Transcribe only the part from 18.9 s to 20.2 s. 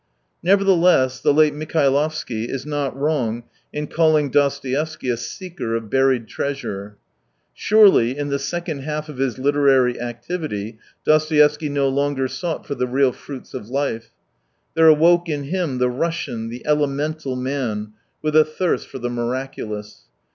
the miraculou s.